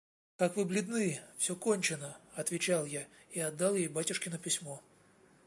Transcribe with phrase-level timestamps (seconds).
[0.39, 4.81] –Как вы бледны!»– «Все кончено!»– отвечал я и отдал ей батюшкино письмо.